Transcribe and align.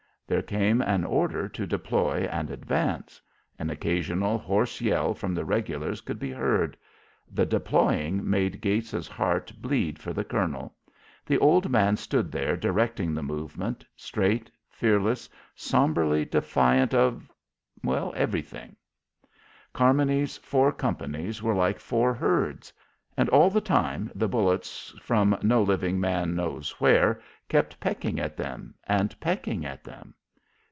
There 0.27 0.41
came 0.41 0.81
an 0.81 1.03
order 1.03 1.49
to 1.49 1.67
deploy 1.67 2.21
and 2.31 2.49
advance. 2.49 3.19
An 3.59 3.69
occasional 3.69 4.37
hoarse 4.37 4.79
yell 4.79 5.13
from 5.13 5.33
the 5.35 5.43
regulars 5.43 5.99
could 5.99 6.19
be 6.19 6.31
heard. 6.31 6.77
The 7.29 7.45
deploying 7.45 8.29
made 8.29 8.61
Gates's 8.61 9.09
heart 9.09 9.51
bleed 9.61 9.99
for 9.99 10.13
the 10.13 10.23
colonel. 10.23 10.73
The 11.25 11.37
old 11.39 11.69
man 11.69 11.97
stood 11.97 12.31
there 12.31 12.55
directing 12.55 13.13
the 13.13 13.21
movement, 13.21 13.83
straight, 13.97 14.49
fearless, 14.69 15.27
sombrely 15.53 16.23
defiant 16.23 16.93
of 16.93 17.29
everything. 17.85 18.77
Carmony's 19.75 20.37
four 20.37 20.71
companies 20.71 21.43
were 21.43 21.55
like 21.55 21.77
four 21.77 22.13
herds. 22.13 22.71
And 23.17 23.27
all 23.31 23.49
the 23.49 23.59
time 23.59 24.09
the 24.15 24.29
bullets 24.29 24.95
from 25.01 25.37
no 25.41 25.61
living 25.61 25.99
man 25.99 26.33
knows 26.37 26.71
where 26.79 27.21
kept 27.49 27.81
pecking 27.81 28.17
at 28.17 28.37
them 28.37 28.75
and 28.87 29.19
pecking 29.19 29.65
at 29.65 29.83
them. 29.83 30.15